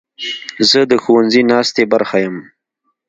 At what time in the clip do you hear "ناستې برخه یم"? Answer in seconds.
1.51-2.37